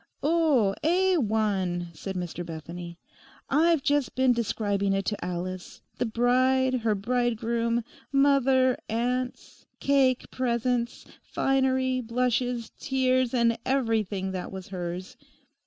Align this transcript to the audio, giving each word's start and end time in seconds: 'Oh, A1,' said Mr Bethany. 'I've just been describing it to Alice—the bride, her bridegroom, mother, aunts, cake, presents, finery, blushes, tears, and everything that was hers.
'Oh, 0.23 0.73
A1,' 0.83 1.95
said 1.95 2.15
Mr 2.15 2.43
Bethany. 2.43 2.97
'I've 3.51 3.83
just 3.83 4.15
been 4.15 4.33
describing 4.33 4.93
it 4.93 5.05
to 5.05 5.23
Alice—the 5.23 6.05
bride, 6.07 6.73
her 6.79 6.95
bridegroom, 6.95 7.83
mother, 8.11 8.79
aunts, 8.89 9.67
cake, 9.79 10.31
presents, 10.31 11.05
finery, 11.21 12.01
blushes, 12.01 12.71
tears, 12.79 13.31
and 13.35 13.59
everything 13.63 14.31
that 14.31 14.51
was 14.51 14.69
hers. 14.69 15.17